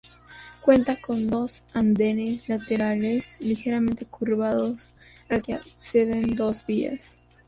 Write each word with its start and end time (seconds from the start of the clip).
Cuenta 0.61 0.99
con 0.99 1.27
dos 1.29 1.61
andenes 1.75 2.49
laterales 2.49 3.39
ligeramente 3.39 4.07
curvados 4.07 4.89
al 5.29 5.43
que 5.43 5.53
acceden 5.53 6.35
dos 6.35 6.65
vías. 6.65 7.17